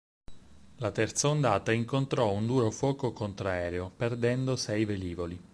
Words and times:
La 0.77 0.89
terza 0.89 1.29
ondata 1.29 1.71
incontrò 1.71 2.31
un 2.31 2.47
duro 2.47 2.71
fuoco 2.71 3.13
contraereo, 3.13 3.91
perdendo 3.95 4.55
sei 4.55 4.83
velivoli. 4.83 5.39